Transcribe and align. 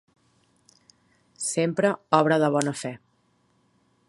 Sempre 1.49 1.93
obra 2.23 2.41
de 2.45 2.51
bona 2.57 2.77
fe. 2.83 2.93